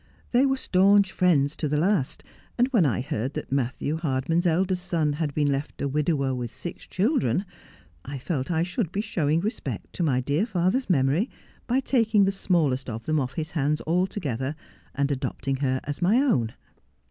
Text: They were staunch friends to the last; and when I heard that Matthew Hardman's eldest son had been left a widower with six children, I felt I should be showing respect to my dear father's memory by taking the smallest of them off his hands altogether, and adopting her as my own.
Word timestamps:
They 0.31 0.47
were 0.47 0.57
staunch 0.57 1.11
friends 1.11 1.55
to 1.57 1.67
the 1.67 1.77
last; 1.77 2.23
and 2.57 2.67
when 2.69 2.87
I 2.87 3.01
heard 3.01 3.35
that 3.35 3.51
Matthew 3.51 3.97
Hardman's 3.97 4.47
eldest 4.47 4.83
son 4.83 5.13
had 5.13 5.31
been 5.35 5.51
left 5.51 5.79
a 5.79 5.87
widower 5.87 6.33
with 6.33 6.49
six 6.49 6.87
children, 6.87 7.45
I 8.03 8.17
felt 8.17 8.49
I 8.49 8.63
should 8.63 8.91
be 8.91 9.01
showing 9.01 9.41
respect 9.41 9.93
to 9.93 10.01
my 10.01 10.19
dear 10.19 10.47
father's 10.47 10.89
memory 10.89 11.29
by 11.67 11.81
taking 11.81 12.25
the 12.25 12.31
smallest 12.31 12.89
of 12.89 13.05
them 13.05 13.19
off 13.19 13.33
his 13.33 13.51
hands 13.51 13.79
altogether, 13.85 14.55
and 14.95 15.11
adopting 15.11 15.57
her 15.57 15.79
as 15.83 16.01
my 16.01 16.17
own. 16.17 16.55